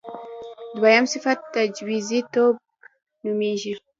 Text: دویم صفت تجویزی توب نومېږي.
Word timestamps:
دویم 0.79 1.05
صفت 1.13 1.39
تجویزی 1.55 2.19
توب 2.33 2.55
نومېږي. 3.23 3.73